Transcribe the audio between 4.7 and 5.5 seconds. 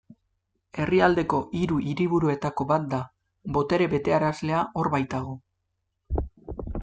hor baitago.